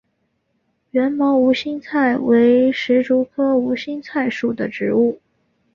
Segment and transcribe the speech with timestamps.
[0.89, 5.21] 缘毛无心菜为石竹科无心菜属的植物。